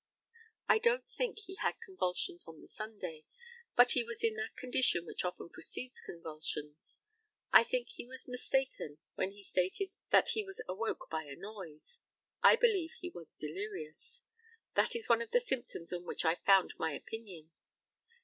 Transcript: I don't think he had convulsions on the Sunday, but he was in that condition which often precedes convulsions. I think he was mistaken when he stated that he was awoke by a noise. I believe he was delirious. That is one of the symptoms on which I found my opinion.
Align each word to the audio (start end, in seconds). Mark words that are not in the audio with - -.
I 0.67 0.79
don't 0.79 1.07
think 1.11 1.37
he 1.45 1.57
had 1.57 1.79
convulsions 1.79 2.45
on 2.47 2.59
the 2.59 2.67
Sunday, 2.67 3.23
but 3.75 3.91
he 3.91 4.03
was 4.03 4.23
in 4.23 4.33
that 4.37 4.55
condition 4.55 5.05
which 5.05 5.23
often 5.23 5.49
precedes 5.51 6.01
convulsions. 6.01 6.97
I 7.53 7.63
think 7.63 7.89
he 7.89 8.07
was 8.07 8.27
mistaken 8.27 8.97
when 9.13 9.29
he 9.29 9.43
stated 9.43 9.93
that 10.09 10.29
he 10.29 10.43
was 10.43 10.59
awoke 10.67 11.07
by 11.11 11.25
a 11.25 11.35
noise. 11.35 11.99
I 12.41 12.55
believe 12.55 12.93
he 12.99 13.11
was 13.11 13.35
delirious. 13.35 14.23
That 14.73 14.95
is 14.95 15.07
one 15.07 15.21
of 15.21 15.29
the 15.29 15.39
symptoms 15.39 15.93
on 15.93 16.03
which 16.03 16.25
I 16.25 16.33
found 16.33 16.73
my 16.79 16.93
opinion. 16.93 17.51